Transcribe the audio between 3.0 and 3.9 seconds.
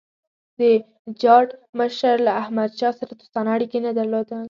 دوستانه اړیکي